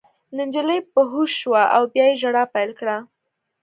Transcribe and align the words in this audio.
نجلۍ 0.37 0.79
په 0.93 1.01
هوښ 1.11 1.31
شوه 1.41 1.63
او 1.75 1.83
بیا 1.91 2.05
یې 2.09 2.19
ژړا 2.21 2.43
پیل 2.53 2.71
کړه 2.79 2.97